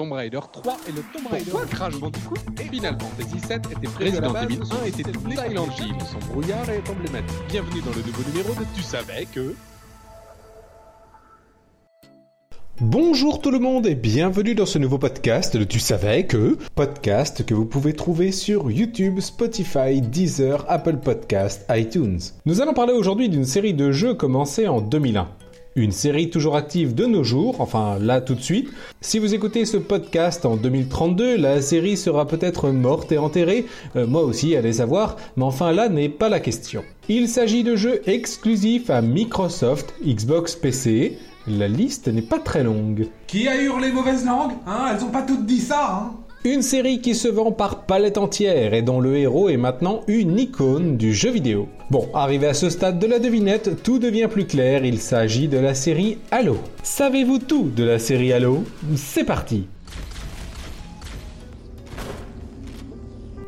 Tomb 0.00 0.12
Raider 0.12 0.40
3 0.50 0.76
et 0.88 0.92
le 0.92 1.02
Tomb 1.12 1.26
Raider 1.30 1.50
Pourquoi 1.50 1.66
Crash 1.66 2.00
Bandicoot 2.00 2.38
Final 2.56 2.96
Fantasy 2.98 3.38
7 3.46 3.66
était 3.70 3.86
prévu 3.86 4.10
Resident 4.10 4.34
Evil 4.34 4.60
1 4.82 4.86
était 4.86 5.02
tout 5.02 5.30
Silent 5.30 5.68
Hill. 5.78 5.94
Son 6.10 6.32
brouillard 6.32 6.70
est 6.70 6.88
emblématique. 6.88 7.36
Bienvenue 7.50 7.82
dans 7.82 7.90
le 7.90 8.02
nouveau 8.06 8.22
numéro 8.30 8.54
de 8.54 8.64
Tu 8.74 8.80
savais 8.80 9.26
que... 9.26 9.54
Bonjour 12.80 13.42
tout 13.42 13.50
le 13.50 13.58
monde 13.58 13.86
et 13.86 13.94
bienvenue 13.94 14.54
dans 14.54 14.64
ce 14.64 14.78
nouveau 14.78 14.96
podcast 14.96 15.58
de 15.58 15.64
Tu 15.64 15.78
savais 15.78 16.24
que 16.24 16.56
podcast 16.74 17.44
que 17.44 17.52
vous 17.52 17.66
pouvez 17.66 17.92
trouver 17.92 18.32
sur 18.32 18.70
YouTube, 18.70 19.20
Spotify, 19.20 20.00
Deezer, 20.00 20.64
Apple 20.66 20.96
Podcast, 20.96 21.66
iTunes. 21.68 22.20
Nous 22.46 22.62
allons 22.62 22.72
parler 22.72 22.94
aujourd'hui 22.94 23.28
d'une 23.28 23.44
série 23.44 23.74
de 23.74 23.92
jeux 23.92 24.14
commencée 24.14 24.66
en 24.66 24.80
2001. 24.80 25.28
Une 25.76 25.92
série 25.92 26.30
toujours 26.30 26.56
active 26.56 26.96
de 26.96 27.06
nos 27.06 27.22
jours, 27.22 27.60
enfin 27.60 27.96
là 28.00 28.20
tout 28.20 28.34
de 28.34 28.40
suite. 28.40 28.70
Si 29.00 29.20
vous 29.20 29.34
écoutez 29.34 29.64
ce 29.64 29.76
podcast 29.76 30.44
en 30.44 30.56
2032, 30.56 31.36
la 31.36 31.62
série 31.62 31.96
sera 31.96 32.26
peut-être 32.26 32.70
morte 32.70 33.12
et 33.12 33.18
enterrée, 33.18 33.66
euh, 33.94 34.04
moi 34.04 34.22
aussi 34.22 34.56
allez 34.56 34.72
savoir, 34.74 35.16
mais 35.36 35.44
enfin 35.44 35.70
là 35.70 35.88
n'est 35.88 36.08
pas 36.08 36.28
la 36.28 36.40
question. 36.40 36.82
Il 37.08 37.28
s'agit 37.28 37.62
de 37.62 37.76
jeux 37.76 38.02
exclusifs 38.06 38.90
à 38.90 39.00
Microsoft, 39.00 39.94
Xbox 40.04 40.56
PC, 40.56 41.18
la 41.46 41.68
liste 41.68 42.08
n'est 42.08 42.20
pas 42.20 42.40
très 42.40 42.64
longue. 42.64 43.06
Qui 43.28 43.46
a 43.46 43.62
hurlé 43.62 43.92
mauvaise 43.92 44.26
langue 44.26 44.54
Hein? 44.66 44.92
Elles 44.92 45.04
ont 45.04 45.10
pas 45.10 45.22
toutes 45.22 45.46
dit 45.46 45.60
ça, 45.60 46.00
hein? 46.02 46.12
Une 46.44 46.62
série 46.62 47.02
qui 47.02 47.14
se 47.14 47.28
vend 47.28 47.52
par 47.52 47.82
palette 47.84 48.16
entière 48.16 48.72
et 48.72 48.80
dont 48.80 48.98
le 48.98 49.16
héros 49.18 49.50
est 49.50 49.58
maintenant 49.58 50.00
une 50.08 50.38
icône 50.38 50.96
du 50.96 51.12
jeu 51.12 51.30
vidéo. 51.30 51.68
Bon, 51.90 52.08
arrivé 52.14 52.46
à 52.46 52.54
ce 52.54 52.70
stade 52.70 52.98
de 52.98 53.06
la 53.06 53.18
devinette, 53.18 53.82
tout 53.82 53.98
devient 53.98 54.28
plus 54.30 54.46
clair, 54.46 54.84
il 54.84 55.00
s'agit 55.00 55.48
de 55.48 55.58
la 55.58 55.74
série 55.74 56.16
Halo. 56.30 56.56
Savez-vous 56.82 57.40
tout 57.40 57.70
de 57.76 57.84
la 57.84 57.98
série 57.98 58.32
Halo? 58.32 58.64
C'est 58.96 59.24
parti 59.24 59.66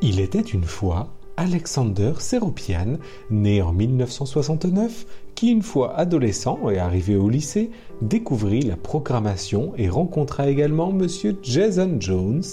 Il 0.03 0.21
était 0.21 0.41
une 0.41 0.65
fois 0.65 1.09
Alexander 1.39 2.13
Seropian, 2.19 2.99
né 3.31 3.63
en 3.63 3.73
1969, 3.73 5.07
qui 5.43 5.51
une 5.51 5.63
fois 5.63 5.97
adolescent 5.97 6.71
et 6.71 6.79
arrivé 6.79 7.17
au 7.17 7.29
lycée, 7.29 7.73
découvrit 8.01 8.63
la 8.63 8.77
programmation 8.77 9.73
et 9.77 9.89
rencontra 9.89 10.49
également 10.49 10.93
monsieur 10.93 11.37
Jason 11.43 11.97
Jones, 11.99 12.45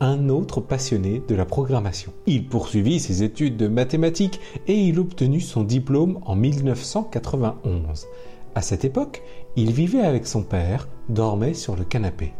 un 0.00 0.28
autre 0.28 0.60
passionné 0.60 1.22
de 1.26 1.34
la 1.34 1.46
programmation. 1.46 2.12
Il 2.26 2.46
poursuivit 2.46 3.00
ses 3.00 3.22
études 3.22 3.56
de 3.56 3.66
mathématiques 3.66 4.40
et 4.66 4.74
il 4.74 5.00
obtenu 5.00 5.40
son 5.40 5.62
diplôme 5.62 6.18
en 6.26 6.36
1991. 6.36 8.08
À 8.54 8.60
cette 8.60 8.84
époque, 8.84 9.22
il 9.56 9.72
vivait 9.72 10.04
avec 10.04 10.26
son 10.26 10.42
père, 10.42 10.86
dormait 11.08 11.54
sur 11.54 11.76
le 11.76 11.84
canapé. 11.84 12.34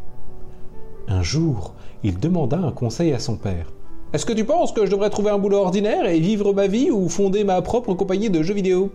Un 1.09 1.23
jour, 1.23 1.73
il 2.03 2.19
demanda 2.19 2.59
un 2.59 2.73
conseil 2.73 3.15
à 3.15 3.19
son 3.19 3.39
père. 3.39 3.73
Est-ce 4.13 4.27
que 4.27 4.35
tu 4.35 4.45
penses 4.45 4.73
que 4.73 4.85
je 4.85 4.91
devrais 4.91 5.09
trouver 5.09 5.31
un 5.31 5.39
boulot 5.39 5.61
ordinaire 5.61 6.05
et 6.05 6.21
vivre 6.21 6.53
ma 6.53 6.67
vie 6.67 6.91
ou 6.91 7.09
fonder 7.09 7.43
ma 7.43 7.63
propre 7.63 7.95
compagnie 7.95 8.29
de 8.29 8.43
jeux 8.43 8.53
vidéo? 8.53 8.93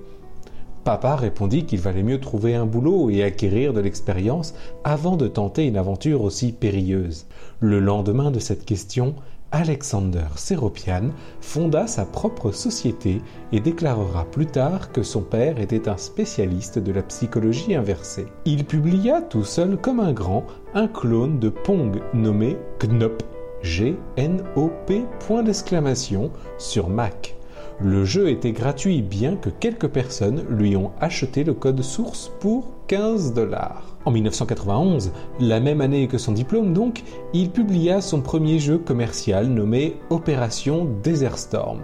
Papa 0.84 1.16
répondit 1.16 1.66
qu'il 1.66 1.80
valait 1.80 2.04
mieux 2.04 2.20
trouver 2.20 2.56
un 2.56 2.66
boulot 2.66 3.10
et 3.10 3.24
acquérir 3.24 3.74
de 3.74 3.80
l'expérience 3.80 4.54
avant 4.84 5.18
de 5.18 5.28
tenter 5.28 5.66
une 5.66 5.78
aventure 5.78 6.22
aussi 6.22 6.52
périlleuse. 6.52 7.26
Le 7.60 7.80
lendemain 7.80 8.32
de 8.32 8.40
cette 8.40 8.66
question, 8.66 9.16
Alexander 9.52 10.26
Seropian 10.36 11.10
fonda 11.42 11.88
sa 11.88 12.06
propre 12.06 12.52
société 12.52 13.22
et 13.52 13.60
déclarera 13.60 14.26
plus 14.26 14.46
tard 14.46 14.92
que 14.92 15.02
son 15.02 15.22
père 15.22 15.60
était 15.60 15.90
un 15.90 15.98
spécialiste 15.98 16.78
de 16.78 16.92
la 16.92 17.02
psychologie 17.02 17.74
inversée. 17.74 18.28
Il 18.46 18.66
publia 18.66 19.22
tout 19.22 19.44
seul 19.44 19.78
comme 19.78 20.00
un 20.00 20.14
grand 20.14 20.46
un 20.76 20.88
clone 20.88 21.40
de 21.40 21.50
Pong 21.50 22.00
nommé 22.14 22.58
Knop 22.80 23.24
G-N-O-P 23.64 25.06
d'exclamation 25.44 26.32
sur 26.58 26.90
Mac. 26.90 27.39
Le 27.82 28.04
jeu 28.04 28.28
était 28.30 28.52
gratuit 28.52 29.02
bien 29.02 29.38
que 29.38 29.50
quelques 29.50 29.88
personnes 29.88 30.44
lui 30.50 30.76
ont 30.76 30.92
acheté 31.00 31.46
le 31.46 31.54
code 31.54 31.82
source 31.82 32.30
pour 32.42 32.74
15 32.88 33.34
dollars. 33.34 33.96
En 34.04 34.12
1991, 34.12 35.14
la 35.40 35.62
même 35.62 35.80
année 35.80 36.10
que 36.10 36.18
son 36.18 36.34
diplôme 36.34 36.74
donc, 36.74 37.04
il 37.34 37.52
publia 37.52 38.02
son 38.02 38.20
premier 38.20 38.60
jeu 38.60 38.80
commercial 38.80 39.48
nommé 39.48 39.96
Opération 40.10 40.90
Desert 41.04 41.38
Storm. 41.38 41.80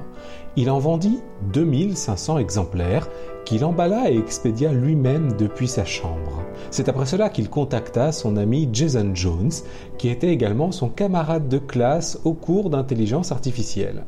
Il 0.58 0.70
en 0.70 0.80
vendit 0.80 1.20
2500 1.54 2.40
exemplaires 2.40 3.08
qu'il 3.46 3.64
emballa 3.64 4.12
et 4.12 4.18
expédia 4.18 4.74
lui-même 4.74 5.32
depuis 5.38 5.70
sa 5.70 5.86
chambre. 5.86 6.42
C'est 6.72 6.90
après 6.90 7.06
cela 7.06 7.30
qu'il 7.30 7.50
contacta 7.50 8.12
son 8.12 8.36
ami 8.36 8.68
Jason 8.74 9.12
Jones, 9.14 9.52
qui 9.98 10.10
était 10.10 10.34
également 10.34 10.74
son 10.74 10.90
camarade 10.90 11.48
de 11.48 11.58
classe 11.58 12.20
au 12.26 12.34
cours 12.34 12.70
d'intelligence 12.70 13.32
artificielle. 13.32 14.04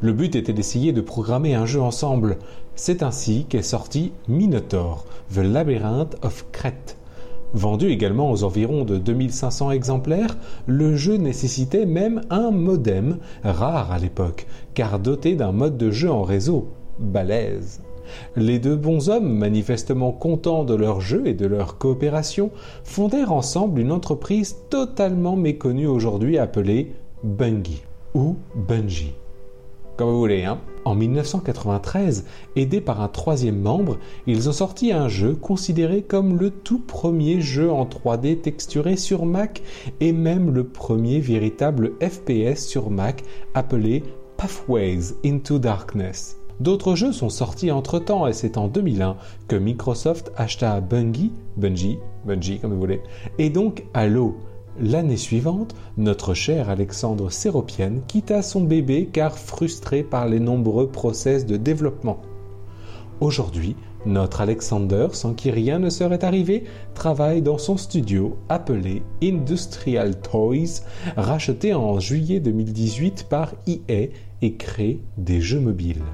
Le 0.00 0.12
but 0.12 0.36
était 0.36 0.52
d'essayer 0.52 0.92
de 0.92 1.00
programmer 1.00 1.54
un 1.54 1.66
jeu 1.66 1.80
ensemble. 1.80 2.38
C'est 2.76 3.02
ainsi 3.02 3.46
qu'est 3.48 3.62
sorti 3.62 4.12
Minotaur, 4.28 5.04
The 5.34 5.38
Labyrinth 5.38 6.16
of 6.22 6.46
Crete. 6.52 6.96
Vendu 7.52 7.88
également 7.88 8.30
aux 8.30 8.44
environs 8.44 8.84
de 8.84 8.96
2500 8.96 9.72
exemplaires, 9.72 10.36
le 10.66 10.94
jeu 10.94 11.16
nécessitait 11.16 11.86
même 11.86 12.20
un 12.30 12.52
modem, 12.52 13.18
rare 13.42 13.90
à 13.90 13.98
l'époque, 13.98 14.46
car 14.74 15.00
doté 15.00 15.34
d'un 15.34 15.50
mode 15.50 15.76
de 15.76 15.90
jeu 15.90 16.10
en 16.10 16.22
réseau, 16.22 16.68
balèze. 17.00 17.80
Les 18.36 18.60
deux 18.60 18.76
bons 18.76 19.08
hommes, 19.08 19.32
manifestement 19.32 20.12
contents 20.12 20.62
de 20.62 20.74
leur 20.74 21.00
jeu 21.00 21.26
et 21.26 21.34
de 21.34 21.46
leur 21.46 21.76
coopération, 21.76 22.50
fondèrent 22.84 23.32
ensemble 23.32 23.80
une 23.80 23.92
entreprise 23.92 24.58
totalement 24.70 25.34
méconnue 25.34 25.88
aujourd'hui 25.88 26.38
appelée 26.38 26.92
Bungie 27.24 27.82
ou 28.14 28.36
Bungie. 28.54 29.14
Comme 29.98 30.10
vous 30.10 30.20
voulez, 30.20 30.44
hein 30.44 30.60
En 30.84 30.94
1993, 30.94 32.24
aidés 32.54 32.80
par 32.80 33.02
un 33.02 33.08
troisième 33.08 33.60
membre, 33.60 33.98
ils 34.28 34.48
ont 34.48 34.52
sorti 34.52 34.92
un 34.92 35.08
jeu 35.08 35.34
considéré 35.34 36.02
comme 36.02 36.38
le 36.38 36.50
tout 36.50 36.78
premier 36.78 37.40
jeu 37.40 37.72
en 37.72 37.84
3D 37.84 38.40
texturé 38.40 38.94
sur 38.94 39.26
Mac 39.26 39.60
et 39.98 40.12
même 40.12 40.54
le 40.54 40.62
premier 40.62 41.18
véritable 41.18 41.94
FPS 42.00 42.64
sur 42.64 42.90
Mac 42.90 43.24
appelé 43.54 44.04
Pathways 44.36 45.16
into 45.26 45.58
Darkness. 45.58 46.36
D'autres 46.60 46.94
jeux 46.94 47.12
sont 47.12 47.28
sortis 47.28 47.72
entre-temps 47.72 48.28
et 48.28 48.32
c'est 48.32 48.56
en 48.56 48.68
2001 48.68 49.16
que 49.48 49.56
Microsoft 49.56 50.30
acheta 50.36 50.80
Bungie, 50.80 51.32
Bungie, 51.56 51.98
Bungie 52.24 52.60
comme 52.60 52.72
vous 52.72 52.78
voulez, 52.78 53.00
et 53.38 53.50
donc 53.50 53.84
Halo. 53.94 54.36
L'année 54.80 55.16
suivante, 55.16 55.74
notre 55.96 56.34
cher 56.34 56.70
Alexandre 56.70 57.32
Séropienne 57.32 58.02
quitta 58.06 58.42
son 58.42 58.60
bébé 58.60 59.08
car 59.12 59.36
frustré 59.36 60.04
par 60.04 60.28
les 60.28 60.38
nombreux 60.38 60.86
process 60.86 61.46
de 61.46 61.56
développement. 61.56 62.22
Aujourd'hui, 63.18 63.74
notre 64.06 64.40
Alexander, 64.40 65.08
sans 65.10 65.34
qui 65.34 65.50
rien 65.50 65.80
ne 65.80 65.90
serait 65.90 66.24
arrivé, 66.24 66.62
travaille 66.94 67.42
dans 67.42 67.58
son 67.58 67.76
studio 67.76 68.36
appelé 68.48 69.02
Industrial 69.20 70.20
Toys, 70.20 70.84
racheté 71.16 71.74
en 71.74 71.98
juillet 71.98 72.38
2018 72.38 73.26
par 73.28 73.54
EA 73.66 74.10
et 74.42 74.54
crée 74.54 75.00
des 75.16 75.40
jeux 75.40 75.58
mobiles. 75.58 76.04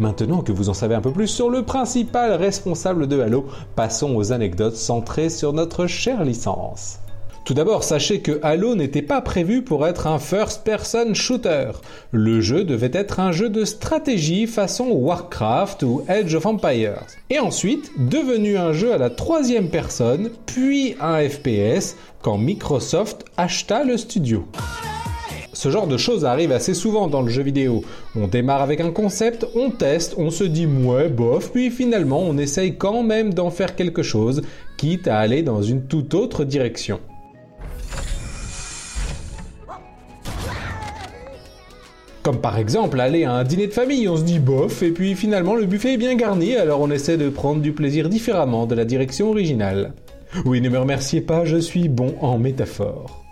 Maintenant 0.00 0.42
que 0.42 0.50
vous 0.50 0.68
en 0.68 0.74
savez 0.74 0.96
un 0.96 1.00
peu 1.00 1.12
plus 1.12 1.28
sur 1.28 1.48
le 1.48 1.62
principal 1.62 2.32
responsable 2.32 3.06
de 3.06 3.20
Halo, 3.20 3.46
passons 3.76 4.16
aux 4.16 4.32
anecdotes 4.32 4.74
centrées 4.74 5.28
sur 5.28 5.52
notre 5.52 5.86
chère 5.86 6.24
licence. 6.24 6.98
Tout 7.46 7.54
d'abord, 7.54 7.84
sachez 7.84 8.18
que 8.18 8.40
Halo 8.42 8.74
n'était 8.74 9.02
pas 9.02 9.20
prévu 9.20 9.62
pour 9.62 9.86
être 9.86 10.08
un 10.08 10.18
first-person 10.18 11.14
shooter. 11.14 11.70
Le 12.10 12.40
jeu 12.40 12.64
devait 12.64 12.90
être 12.92 13.20
un 13.20 13.30
jeu 13.30 13.48
de 13.48 13.64
stratégie 13.64 14.48
façon 14.48 14.88
Warcraft 14.88 15.84
ou 15.84 16.02
Edge 16.08 16.34
of 16.34 16.44
Empires. 16.44 17.06
Et 17.30 17.38
ensuite, 17.38 17.92
devenu 17.98 18.56
un 18.58 18.72
jeu 18.72 18.92
à 18.92 18.98
la 18.98 19.10
troisième 19.10 19.68
personne, 19.68 20.30
puis 20.46 20.96
un 21.00 21.20
FPS, 21.20 21.94
quand 22.20 22.36
Microsoft 22.36 23.24
acheta 23.36 23.84
le 23.84 23.96
studio. 23.96 24.44
Ce 25.52 25.70
genre 25.70 25.86
de 25.86 25.96
choses 25.96 26.24
arrive 26.24 26.50
assez 26.50 26.74
souvent 26.74 27.06
dans 27.06 27.22
le 27.22 27.30
jeu 27.30 27.44
vidéo. 27.44 27.84
On 28.16 28.26
démarre 28.26 28.62
avec 28.62 28.80
un 28.80 28.90
concept, 28.90 29.46
on 29.54 29.70
teste, 29.70 30.16
on 30.18 30.30
se 30.30 30.42
dit 30.42 30.66
ouais, 30.66 31.08
bof, 31.08 31.52
puis 31.52 31.70
finalement 31.70 32.22
on 32.22 32.38
essaye 32.38 32.74
quand 32.74 33.04
même 33.04 33.32
d'en 33.32 33.50
faire 33.50 33.76
quelque 33.76 34.02
chose, 34.02 34.42
quitte 34.76 35.06
à 35.06 35.20
aller 35.20 35.44
dans 35.44 35.62
une 35.62 35.86
toute 35.86 36.12
autre 36.14 36.42
direction. 36.42 36.98
Comme 42.26 42.40
par 42.40 42.58
exemple 42.58 42.98
aller 42.98 43.22
à 43.22 43.34
un 43.34 43.44
dîner 43.44 43.68
de 43.68 43.72
famille, 43.72 44.08
on 44.08 44.16
se 44.16 44.24
dit 44.24 44.40
bof, 44.40 44.82
et 44.82 44.90
puis 44.90 45.14
finalement 45.14 45.54
le 45.54 45.64
buffet 45.64 45.92
est 45.92 45.96
bien 45.96 46.16
garni, 46.16 46.56
alors 46.56 46.80
on 46.80 46.90
essaie 46.90 47.16
de 47.16 47.28
prendre 47.28 47.60
du 47.60 47.70
plaisir 47.70 48.08
différemment 48.08 48.66
de 48.66 48.74
la 48.74 48.84
direction 48.84 49.30
originale. 49.30 49.92
Oui, 50.44 50.60
ne 50.60 50.68
me 50.68 50.76
remerciez 50.76 51.20
pas, 51.20 51.44
je 51.44 51.56
suis 51.56 51.88
bon 51.88 52.16
en 52.20 52.36
métaphore. 52.36 53.22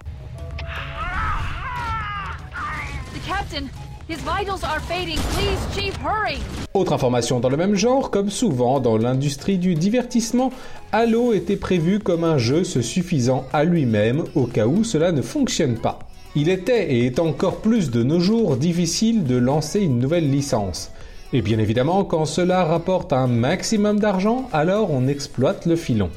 Autre 6.73 6.93
information 6.93 7.41
dans 7.41 7.49
le 7.49 7.57
même 7.57 7.75
genre, 7.75 8.13
comme 8.13 8.31
souvent 8.31 8.79
dans 8.79 8.97
l'industrie 8.97 9.59
du 9.59 9.75
divertissement, 9.75 10.53
Halo 10.93 11.33
était 11.33 11.57
prévu 11.57 11.99
comme 11.99 12.23
un 12.23 12.39
jeu 12.39 12.63
se 12.63 12.81
suffisant 12.81 13.45
à 13.53 13.65
lui-même 13.65 14.23
au 14.37 14.47
cas 14.47 14.69
où 14.69 14.85
cela 14.85 15.11
ne 15.11 15.21
fonctionne 15.21 15.79
pas. 15.79 15.99
Il 16.37 16.49
était 16.49 16.93
et 16.93 17.07
est 17.07 17.21
encore 17.21 17.61
plus 17.61 17.93
de 17.93 18.03
nos 18.03 18.19
jours 18.19 18.57
difficile 18.57 19.23
de 19.23 19.37
lancer 19.37 19.81
une 19.81 20.01
nouvelle 20.01 20.29
licence. 20.29 20.91
Et 21.33 21.43
bien 21.43 21.61
évidemment, 21.61 22.05
quand 22.05 22.25
cela 22.25 22.65
rapporte 22.65 23.13
un 23.13 23.29
maximum 23.29 24.01
d'argent, 24.01 24.49
alors 24.53 24.91
on 24.91 25.07
exploite 25.07 25.65
le 25.65 25.77
filon. 25.77 26.11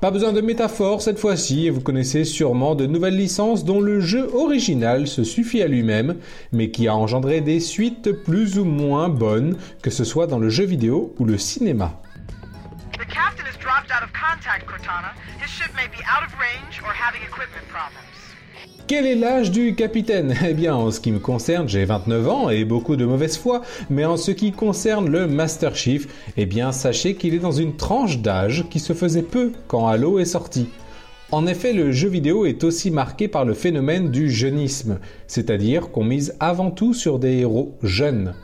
Pas 0.00 0.10
besoin 0.10 0.32
de 0.32 0.40
métaphore 0.40 1.02
cette 1.02 1.18
fois-ci, 1.18 1.66
et 1.66 1.70
vous 1.70 1.82
connaissez 1.82 2.24
sûrement 2.24 2.74
de 2.74 2.86
nouvelles 2.86 3.16
licences 3.16 3.64
dont 3.64 3.80
le 3.80 4.00
jeu 4.00 4.30
original 4.34 5.06
se 5.06 5.24
suffit 5.24 5.62
à 5.62 5.68
lui-même, 5.68 6.16
mais 6.50 6.70
qui 6.70 6.88
a 6.88 6.96
engendré 6.96 7.42
des 7.42 7.60
suites 7.60 8.12
plus 8.12 8.58
ou 8.58 8.64
moins 8.64 9.10
bonnes, 9.10 9.58
que 9.82 9.90
ce 9.90 10.04
soit 10.04 10.26
dans 10.26 10.38
le 10.38 10.48
jeu 10.48 10.64
vidéo 10.64 11.14
ou 11.18 11.26
le 11.26 11.36
cinéma. 11.36 12.00
Quel 18.86 19.06
est 19.06 19.14
l'âge 19.14 19.50
du 19.50 19.74
capitaine? 19.74 20.34
Eh 20.46 20.54
bien, 20.54 20.74
en 20.74 20.90
ce 20.90 21.00
qui 21.00 21.12
me 21.12 21.18
concerne, 21.18 21.68
j'ai 21.68 21.84
29 21.84 22.28
ans 22.28 22.50
et 22.50 22.64
beaucoup 22.64 22.96
de 22.96 23.06
mauvaise 23.06 23.38
foi, 23.38 23.62
mais 23.88 24.04
en 24.04 24.16
ce 24.16 24.32
qui 24.32 24.52
concerne 24.52 25.08
le 25.08 25.26
Master 25.26 25.74
Chief, 25.74 26.08
eh 26.36 26.44
bien, 26.44 26.72
sachez 26.72 27.14
qu'il 27.14 27.32
est 27.34 27.38
dans 27.38 27.52
une 27.52 27.76
tranche 27.76 28.18
d'âge 28.18 28.66
qui 28.70 28.80
se 28.80 28.92
faisait 28.92 29.22
peu 29.22 29.52
quand 29.66 29.86
Halo 29.86 30.18
est 30.18 30.26
sorti. 30.26 30.66
En 31.30 31.46
effet, 31.46 31.72
le 31.72 31.92
jeu 31.92 32.10
vidéo 32.10 32.44
est 32.44 32.64
aussi 32.64 32.90
marqué 32.90 33.28
par 33.28 33.46
le 33.46 33.54
phénomène 33.54 34.10
du 34.10 34.30
jeunisme, 34.30 34.98
c'est-à-dire 35.26 35.90
qu'on 35.90 36.04
mise 36.04 36.34
avant 36.40 36.70
tout 36.70 36.92
sur 36.92 37.18
des 37.18 37.38
héros 37.38 37.74
jeunes. 37.82 38.34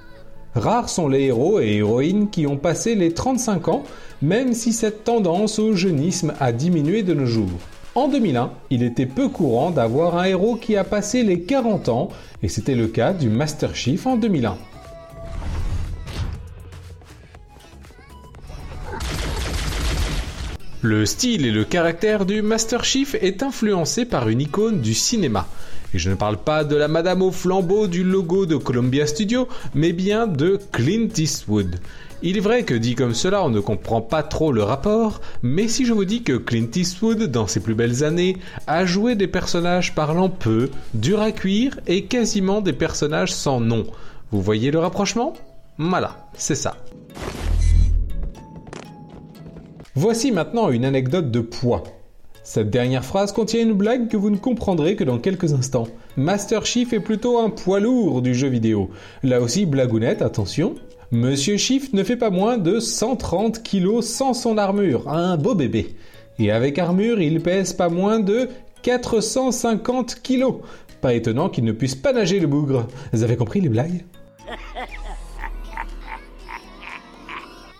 Rares 0.54 0.88
sont 0.88 1.08
les 1.08 1.24
héros 1.24 1.60
et 1.60 1.76
héroïnes 1.76 2.30
qui 2.30 2.46
ont 2.46 2.56
passé 2.56 2.94
les 2.94 3.12
35 3.12 3.68
ans, 3.68 3.82
même 4.22 4.54
si 4.54 4.72
cette 4.72 5.04
tendance 5.04 5.58
au 5.58 5.74
jeunisme 5.74 6.32
a 6.40 6.52
diminué 6.52 7.02
de 7.02 7.12
nos 7.12 7.26
jours. 7.26 7.60
En 7.98 8.06
2001, 8.06 8.52
il 8.70 8.84
était 8.84 9.06
peu 9.06 9.28
courant 9.28 9.72
d'avoir 9.72 10.16
un 10.18 10.22
héros 10.22 10.54
qui 10.54 10.76
a 10.76 10.84
passé 10.84 11.24
les 11.24 11.40
40 11.40 11.88
ans, 11.88 12.10
et 12.44 12.48
c'était 12.48 12.76
le 12.76 12.86
cas 12.86 13.12
du 13.12 13.28
Master 13.28 13.74
Chief 13.74 14.06
en 14.06 14.16
2001. 14.16 14.56
Le 20.82 21.06
style 21.06 21.44
et 21.44 21.50
le 21.50 21.64
caractère 21.64 22.24
du 22.24 22.40
Master 22.40 22.84
Chief 22.84 23.16
est 23.16 23.42
influencé 23.42 24.04
par 24.04 24.28
une 24.28 24.42
icône 24.42 24.80
du 24.80 24.94
cinéma. 24.94 25.48
Et 25.92 25.98
je 25.98 26.08
ne 26.08 26.14
parle 26.14 26.36
pas 26.36 26.62
de 26.62 26.76
la 26.76 26.86
madame 26.86 27.20
au 27.20 27.32
flambeau 27.32 27.88
du 27.88 28.04
logo 28.04 28.46
de 28.46 28.54
Columbia 28.54 29.08
Studio, 29.08 29.48
mais 29.74 29.92
bien 29.92 30.28
de 30.28 30.60
Clint 30.70 31.08
Eastwood. 31.16 31.80
Il 32.20 32.36
est 32.36 32.40
vrai 32.40 32.64
que 32.64 32.74
dit 32.74 32.96
comme 32.96 33.14
cela, 33.14 33.44
on 33.44 33.48
ne 33.48 33.60
comprend 33.60 34.00
pas 34.00 34.24
trop 34.24 34.50
le 34.50 34.64
rapport, 34.64 35.20
mais 35.42 35.68
si 35.68 35.84
je 35.84 35.92
vous 35.92 36.04
dis 36.04 36.24
que 36.24 36.32
Clint 36.32 36.70
Eastwood, 36.74 37.22
dans 37.24 37.46
ses 37.46 37.60
plus 37.60 37.76
belles 37.76 38.02
années, 38.02 38.36
a 38.66 38.84
joué 38.84 39.14
des 39.14 39.28
personnages 39.28 39.94
parlant 39.94 40.28
peu, 40.28 40.68
durs 40.94 41.22
à 41.22 41.30
cuire 41.30 41.78
et 41.86 42.06
quasiment 42.06 42.60
des 42.60 42.72
personnages 42.72 43.32
sans 43.32 43.60
nom, 43.60 43.84
vous 44.32 44.42
voyez 44.42 44.72
le 44.72 44.80
rapprochement? 44.80 45.32
Voilà, 45.78 46.28
c'est 46.34 46.56
ça. 46.56 46.76
Voici 49.94 50.32
maintenant 50.32 50.70
une 50.70 50.84
anecdote 50.84 51.30
de 51.30 51.40
poids. 51.40 51.84
Cette 52.42 52.70
dernière 52.70 53.04
phrase 53.04 53.30
contient 53.30 53.62
une 53.62 53.74
blague 53.74 54.08
que 54.08 54.16
vous 54.16 54.30
ne 54.30 54.36
comprendrez 54.36 54.96
que 54.96 55.04
dans 55.04 55.18
quelques 55.18 55.52
instants. 55.52 55.86
Master 56.16 56.66
Chief 56.66 56.92
est 56.92 57.00
plutôt 57.00 57.38
un 57.38 57.50
poids 57.50 57.78
lourd 57.78 58.22
du 58.22 58.34
jeu 58.34 58.48
vidéo. 58.48 58.90
Là 59.22 59.40
aussi, 59.40 59.66
blagounette, 59.66 60.22
attention. 60.22 60.74
Monsieur 61.10 61.56
Shift 61.56 61.94
ne 61.94 62.04
fait 62.04 62.18
pas 62.18 62.28
moins 62.28 62.58
de 62.58 62.80
130 62.80 63.62
kg 63.62 64.02
sans 64.02 64.34
son 64.34 64.58
armure, 64.58 65.08
un 65.08 65.38
beau 65.38 65.54
bébé. 65.54 65.94
Et 66.38 66.50
avec 66.50 66.78
armure, 66.78 67.18
il 67.18 67.40
pèse 67.40 67.72
pas 67.72 67.88
moins 67.88 68.20
de 68.20 68.50
450 68.82 70.16
kg. 70.22 70.56
Pas 71.00 71.14
étonnant 71.14 71.48
qu'il 71.48 71.64
ne 71.64 71.72
puisse 71.72 71.94
pas 71.94 72.12
nager 72.12 72.40
le 72.40 72.46
bougre. 72.46 72.86
Vous 73.14 73.22
avez 73.22 73.36
compris 73.36 73.62
les 73.62 73.70
blagues? 73.70 74.04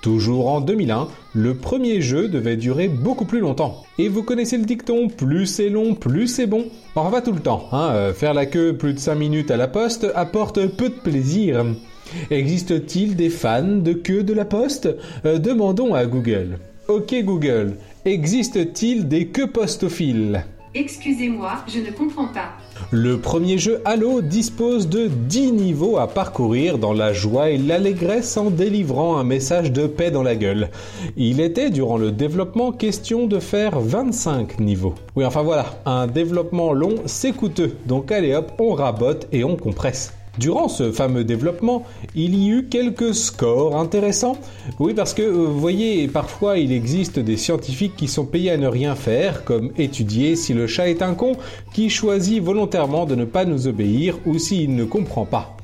Toujours 0.00 0.48
en 0.48 0.62
2001, 0.62 1.08
le 1.34 1.54
premier 1.54 2.00
jeu 2.00 2.28
devait 2.28 2.56
durer 2.56 2.88
beaucoup 2.88 3.26
plus 3.26 3.40
longtemps. 3.40 3.84
Et 3.98 4.08
vous 4.08 4.22
connaissez 4.22 4.56
le 4.56 4.64
dicton, 4.64 5.08
plus 5.08 5.44
c'est 5.44 5.68
long, 5.68 5.94
plus 5.94 6.28
c'est 6.28 6.46
bon. 6.46 6.64
Enfin 6.94 7.10
pas 7.10 7.20
tout 7.20 7.32
le 7.32 7.40
temps, 7.40 7.68
hein. 7.72 7.90
Euh, 7.92 8.14
faire 8.14 8.32
la 8.32 8.46
queue 8.46 8.74
plus 8.74 8.94
de 8.94 8.98
5 8.98 9.16
minutes 9.16 9.50
à 9.50 9.58
la 9.58 9.68
poste 9.68 10.06
apporte 10.14 10.66
peu 10.68 10.88
de 10.88 10.94
plaisir. 10.94 11.66
Existe-t-il 12.30 13.16
des 13.16 13.30
fans 13.30 13.62
de 13.62 13.92
queue 13.92 14.22
de 14.22 14.32
la 14.32 14.44
poste? 14.44 14.88
Euh, 15.24 15.38
Demandons 15.38 15.94
à 15.94 16.06
Google. 16.06 16.58
Ok 16.88 17.14
Google, 17.22 17.74
existe-t-il 18.04 19.08
des 19.08 19.26
queues 19.26 19.50
postophiles? 19.50 20.44
Excusez-moi, 20.74 21.64
je 21.66 21.80
ne 21.80 21.90
comprends 21.90 22.28
pas. 22.28 22.50
Le 22.90 23.18
premier 23.18 23.58
jeu 23.58 23.80
Halo 23.84 24.20
dispose 24.20 24.88
de 24.88 25.06
10 25.06 25.52
niveaux 25.52 25.98
à 25.98 26.06
parcourir 26.06 26.78
dans 26.78 26.92
la 26.92 27.12
joie 27.12 27.50
et 27.50 27.58
l'allégresse 27.58 28.36
en 28.36 28.50
délivrant 28.50 29.16
un 29.18 29.24
message 29.24 29.72
de 29.72 29.86
paix 29.86 30.10
dans 30.10 30.22
la 30.22 30.36
gueule. 30.36 30.68
Il 31.16 31.40
était 31.40 31.70
durant 31.70 31.96
le 31.96 32.12
développement 32.12 32.72
question 32.72 33.26
de 33.26 33.38
faire 33.38 33.80
25 33.80 34.60
niveaux. 34.60 34.94
Oui 35.16 35.24
enfin 35.24 35.42
voilà, 35.42 35.80
un 35.86 36.06
développement 36.06 36.72
long 36.72 36.96
c'est 37.06 37.32
coûteux, 37.32 37.74
donc 37.86 38.12
allez 38.12 38.34
hop, 38.34 38.52
on 38.58 38.74
rabote 38.74 39.26
et 39.32 39.44
on 39.44 39.56
compresse. 39.56 40.12
Durant 40.38 40.68
ce 40.68 40.92
fameux 40.92 41.24
développement, 41.24 41.84
il 42.14 42.34
y 42.34 42.48
eut 42.50 42.68
quelques 42.68 43.14
scores 43.14 43.76
intéressants. 43.76 44.38
Oui, 44.78 44.94
parce 44.94 45.12
que, 45.12 45.22
euh, 45.22 45.46
vous 45.46 45.58
voyez, 45.58 46.06
parfois 46.06 46.58
il 46.58 46.72
existe 46.72 47.18
des 47.18 47.36
scientifiques 47.36 47.96
qui 47.96 48.06
sont 48.06 48.24
payés 48.24 48.52
à 48.52 48.56
ne 48.56 48.68
rien 48.68 48.94
faire, 48.94 49.44
comme 49.44 49.72
étudier 49.76 50.36
si 50.36 50.54
le 50.54 50.66
chat 50.66 50.88
est 50.88 51.02
un 51.02 51.14
con, 51.14 51.32
qui 51.74 51.90
choisit 51.90 52.42
volontairement 52.42 53.04
de 53.04 53.16
ne 53.16 53.24
pas 53.24 53.44
nous 53.44 53.66
obéir 53.66 54.16
ou 54.26 54.38
s'il 54.38 54.76
ne 54.76 54.84
comprend 54.84 55.24
pas. 55.24 55.57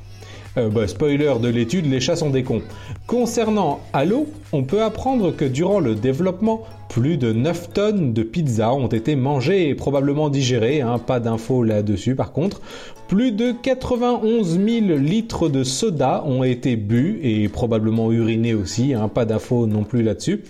Euh, 0.57 0.69
bah, 0.69 0.87
spoiler 0.87 1.33
de 1.41 1.49
l'étude, 1.49 1.85
les 1.85 1.99
chats 1.99 2.15
sont 2.15 2.29
des 2.29 2.43
cons. 2.43 2.61
Concernant 3.07 3.81
Halo, 3.91 4.27
on 4.53 4.63
peut 4.63 4.81
apprendre 4.81 5.35
que 5.35 5.43
durant 5.45 5.79
le 5.79 5.95
développement, 5.95 6.63
plus 6.89 7.17
de 7.17 7.33
9 7.33 7.73
tonnes 7.73 8.13
de 8.13 8.23
pizza 8.23 8.73
ont 8.73 8.87
été 8.87 9.17
mangées 9.17 9.67
et 9.67 9.75
probablement 9.75 10.29
digérées, 10.29 10.81
hein, 10.81 10.97
pas 10.97 11.19
d'infos 11.19 11.63
là-dessus 11.63 12.15
par 12.15 12.31
contre. 12.31 12.61
Plus 13.09 13.31
de 13.33 13.51
91 13.51 14.59
000 14.59 14.97
litres 14.97 15.49
de 15.49 15.63
soda 15.63 16.23
ont 16.25 16.43
été 16.43 16.77
bu 16.77 17.19
et 17.21 17.49
probablement 17.49 18.11
urinés 18.11 18.53
aussi, 18.53 18.93
hein, 18.93 19.09
pas 19.09 19.25
d'infos 19.25 19.67
non 19.67 19.83
plus 19.83 20.03
là-dessus. 20.03 20.41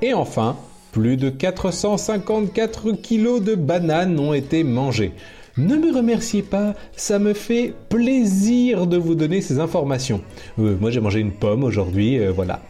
Et 0.00 0.14
enfin, 0.14 0.56
plus 0.92 1.16
de 1.16 1.28
454 1.28 2.92
kilos 2.92 3.42
de 3.42 3.54
bananes 3.54 4.18
ont 4.18 4.32
été 4.32 4.64
mangées. 4.64 5.12
Ne 5.58 5.76
me 5.76 5.94
remerciez 5.94 6.42
pas, 6.42 6.72
ça 6.96 7.18
me 7.18 7.34
fait 7.34 7.74
plaisir 7.90 8.86
de 8.86 8.96
vous 8.96 9.14
donner 9.14 9.42
ces 9.42 9.60
informations. 9.60 10.22
Euh, 10.58 10.78
moi 10.80 10.90
j'ai 10.90 11.00
mangé 11.00 11.20
une 11.20 11.32
pomme 11.32 11.62
aujourd'hui, 11.62 12.18
euh, 12.18 12.32
voilà. 12.32 12.60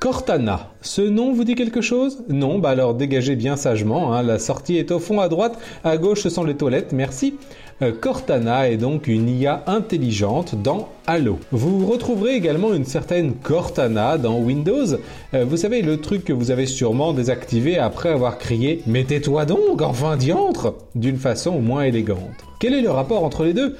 Cortana, 0.00 0.70
ce 0.82 1.02
nom 1.02 1.32
vous 1.32 1.44
dit 1.44 1.54
quelque 1.54 1.80
chose? 1.80 2.24
Non, 2.28 2.58
bah 2.58 2.70
alors 2.70 2.94
dégagez 2.94 3.36
bien 3.36 3.56
sagement, 3.56 4.12
hein. 4.12 4.22
la 4.22 4.40
sortie 4.40 4.78
est 4.78 4.90
au 4.90 4.98
fond 4.98 5.20
à 5.20 5.28
droite, 5.28 5.56
à 5.84 5.96
gauche 5.96 6.22
ce 6.22 6.28
sont 6.28 6.44
les 6.44 6.56
toilettes, 6.56 6.92
merci. 6.92 7.38
Euh, 7.82 7.92
Cortana 7.92 8.70
est 8.70 8.78
donc 8.78 9.06
une 9.06 9.28
IA 9.28 9.62
intelligente 9.66 10.54
dans 10.62 10.88
Halo. 11.06 11.38
Vous 11.52 11.84
retrouverez 11.86 12.34
également 12.34 12.72
une 12.72 12.86
certaine 12.86 13.34
Cortana 13.34 14.16
dans 14.16 14.38
Windows. 14.38 14.96
Euh, 15.34 15.44
vous 15.44 15.58
savez, 15.58 15.82
le 15.82 15.98
truc 15.98 16.24
que 16.24 16.32
vous 16.32 16.50
avez 16.50 16.64
sûrement 16.64 17.12
désactivé 17.12 17.76
après 17.76 18.08
avoir 18.08 18.38
crié 18.38 18.82
«Mais 18.86 19.04
tais-toi 19.04 19.44
donc, 19.44 19.82
enfin 19.82 20.16
diantre!» 20.16 20.74
d'une 20.94 21.18
façon 21.18 21.60
moins 21.60 21.82
élégante. 21.82 22.18
Quel 22.60 22.72
est 22.72 22.80
le 22.80 22.90
rapport 22.90 23.24
entre 23.24 23.44
les 23.44 23.52
deux? 23.52 23.76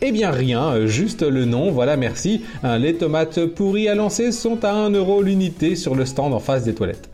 Eh 0.00 0.10
bien 0.10 0.30
rien, 0.30 0.86
juste 0.86 1.22
le 1.22 1.44
nom, 1.44 1.72
voilà 1.72 1.96
merci. 1.96 2.42
Les 2.62 2.94
tomates 2.94 3.44
pourries 3.46 3.88
à 3.88 3.96
lancer 3.96 4.30
sont 4.30 4.64
à 4.64 4.70
1 4.70 4.90
euro 4.90 5.22
l'unité 5.22 5.74
sur 5.74 5.96
le 5.96 6.06
stand 6.06 6.32
en 6.32 6.38
face 6.38 6.62
des 6.62 6.72
toilettes. 6.72 7.10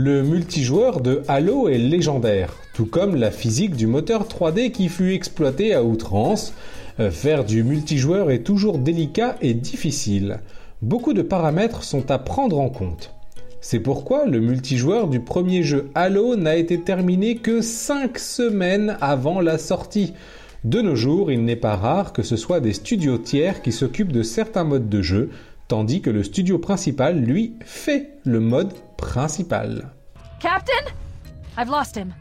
Le 0.00 0.22
multijoueur 0.22 1.00
de 1.00 1.24
Halo 1.26 1.68
est 1.68 1.76
légendaire, 1.76 2.54
tout 2.72 2.86
comme 2.86 3.16
la 3.16 3.32
physique 3.32 3.74
du 3.74 3.88
moteur 3.88 4.28
3D 4.28 4.70
qui 4.70 4.88
fut 4.88 5.12
exploité 5.12 5.74
à 5.74 5.82
outrance. 5.82 6.54
Euh, 7.00 7.10
faire 7.10 7.44
du 7.44 7.64
multijoueur 7.64 8.30
est 8.30 8.44
toujours 8.44 8.78
délicat 8.78 9.34
et 9.42 9.54
difficile. 9.54 10.38
Beaucoup 10.82 11.14
de 11.14 11.22
paramètres 11.22 11.82
sont 11.82 12.12
à 12.12 12.18
prendre 12.20 12.60
en 12.60 12.68
compte. 12.68 13.12
C'est 13.60 13.80
pourquoi 13.80 14.26
le 14.26 14.38
multijoueur 14.38 15.08
du 15.08 15.18
premier 15.18 15.64
jeu 15.64 15.90
Halo 15.96 16.36
n'a 16.36 16.54
été 16.54 16.80
terminé 16.80 17.38
que 17.38 17.60
5 17.60 18.20
semaines 18.20 18.96
avant 19.00 19.40
la 19.40 19.58
sortie. 19.58 20.14
De 20.62 20.80
nos 20.80 20.94
jours, 20.94 21.32
il 21.32 21.44
n'est 21.44 21.56
pas 21.56 21.74
rare 21.74 22.12
que 22.12 22.22
ce 22.22 22.36
soit 22.36 22.60
des 22.60 22.72
studios 22.72 23.18
tiers 23.18 23.62
qui 23.62 23.72
s'occupent 23.72 24.12
de 24.12 24.22
certains 24.22 24.64
modes 24.64 24.88
de 24.88 25.02
jeu, 25.02 25.30
tandis 25.68 26.00
que 26.00 26.10
le 26.10 26.24
studio 26.24 26.58
principal, 26.58 27.20
lui, 27.20 27.54
fait 27.64 28.10
le 28.24 28.40
mode 28.40 28.72
principal. 28.96 29.90
Captain? 30.40 30.72
I've 31.58 31.70
lost 31.70 31.96
him. 31.96 32.14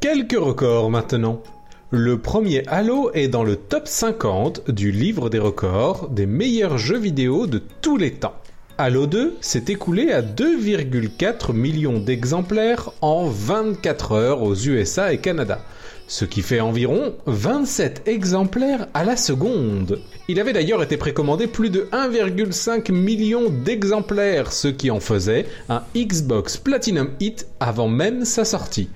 Quelques 0.00 0.38
records 0.38 0.90
maintenant. 0.90 1.42
Le 1.90 2.18
premier 2.18 2.62
Halo 2.68 3.10
est 3.14 3.28
dans 3.28 3.44
le 3.44 3.56
top 3.56 3.88
50 3.88 4.70
du 4.70 4.92
livre 4.92 5.30
des 5.30 5.38
records 5.38 6.08
des 6.10 6.26
meilleurs 6.26 6.76
jeux 6.76 6.98
vidéo 6.98 7.46
de 7.46 7.62
tous 7.80 7.96
les 7.96 8.12
temps. 8.12 8.34
Halo 8.76 9.06
2 9.06 9.38
s'est 9.40 9.64
écoulé 9.68 10.12
à 10.12 10.20
2,4 10.20 11.52
millions 11.52 11.98
d'exemplaires 11.98 12.90
en 13.00 13.26
24 13.26 14.12
heures 14.12 14.42
aux 14.42 14.54
USA 14.54 15.12
et 15.12 15.18
Canada, 15.18 15.60
ce 16.08 16.24
qui 16.24 16.40
fait 16.42 16.60
environ 16.60 17.14
27 17.26 18.08
exemplaires 18.08 18.88
à 18.94 19.04
la 19.04 19.16
seconde. 19.16 20.00
Il 20.26 20.40
avait 20.40 20.54
d'ailleurs 20.54 20.82
été 20.82 20.96
précommandé 20.96 21.46
plus 21.46 21.70
de 21.70 21.86
1,5 21.92 22.90
million 22.90 23.50
d'exemplaires, 23.50 24.50
ce 24.50 24.68
qui 24.68 24.90
en 24.90 25.00
faisait 25.00 25.46
un 25.68 25.82
Xbox 25.94 26.56
Platinum 26.56 27.10
Hit 27.20 27.46
avant 27.60 27.88
même 27.88 28.24
sa 28.24 28.44
sortie. 28.44 28.88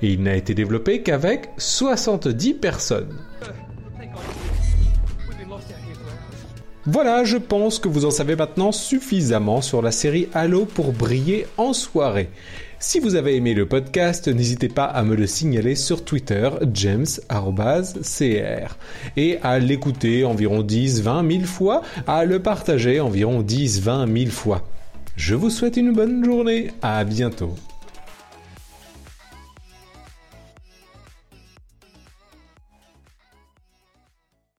Et 0.00 0.12
il 0.12 0.22
n'a 0.22 0.36
été 0.36 0.54
développé 0.54 1.02
qu'avec 1.02 1.50
70 1.58 2.54
personnes. 2.54 3.18
Voilà, 6.86 7.24
je 7.24 7.36
pense 7.36 7.78
que 7.78 7.88
vous 7.88 8.06
en 8.06 8.10
savez 8.10 8.36
maintenant 8.36 8.72
suffisamment 8.72 9.60
sur 9.60 9.82
la 9.82 9.90
série 9.90 10.28
Halo 10.32 10.64
pour 10.64 10.92
briller 10.92 11.46
en 11.58 11.72
soirée. 11.72 12.30
Si 12.82 12.98
vous 12.98 13.14
avez 13.14 13.36
aimé 13.36 13.52
le 13.52 13.66
podcast, 13.66 14.26
n'hésitez 14.26 14.68
pas 14.68 14.86
à 14.86 15.02
me 15.02 15.14
le 15.14 15.26
signaler 15.26 15.74
sur 15.74 16.02
Twitter, 16.02 16.48
james.cr, 16.72 17.18
et 19.18 19.38
à 19.42 19.58
l'écouter 19.58 20.24
environ 20.24 20.62
10-20 20.62 21.30
000 21.30 21.44
fois, 21.44 21.82
à 22.06 22.24
le 22.24 22.40
partager 22.40 22.98
environ 22.98 23.42
10-20 23.42 24.18
000 24.20 24.30
fois. 24.30 24.66
Je 25.14 25.34
vous 25.34 25.50
souhaite 25.50 25.76
une 25.76 25.92
bonne 25.92 26.24
journée, 26.24 26.70
à 26.80 27.04
bientôt. 27.04 27.54